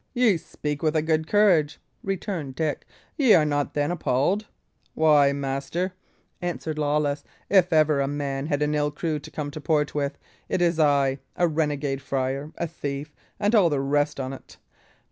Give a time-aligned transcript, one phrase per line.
[0.15, 2.87] "Ye speak with a good courage," returned Dick.
[3.17, 4.47] "Ye are not then appalled?"
[4.95, 5.93] "Why, master,"
[6.41, 10.17] answered Lawless, "if ever a man had an ill crew to come to port with,
[10.49, 14.57] it is I a renegade friar, a thief, and all the rest on't.